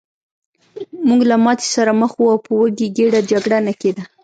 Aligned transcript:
موږ 1.07 1.21
له 1.29 1.35
ماتې 1.43 1.67
سره 1.75 1.91
مخ 2.01 2.11
وو 2.17 2.31
او 2.33 2.37
په 2.45 2.51
وږې 2.59 2.87
ګېډه 2.97 3.19
جګړه 3.31 3.57
نه 3.67 3.73
کېده 3.81 4.03